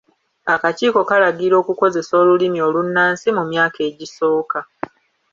Akakiiko 0.53 0.99
kalagira 1.09 1.55
okukozesa 1.61 2.13
Olulimi 2.21 2.59
olunaansi 2.67 3.27
mu 3.37 3.43
myaka 3.51 3.79
egisoooka. 3.89 4.59